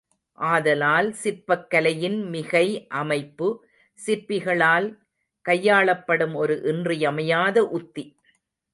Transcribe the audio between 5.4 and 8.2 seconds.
கையாளப்படும் ஒரு இன்றியமையாத உத்தி.